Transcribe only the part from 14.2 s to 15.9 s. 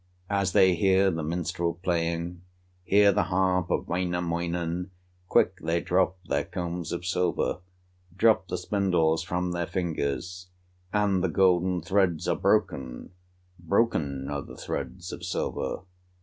are the threads of silver.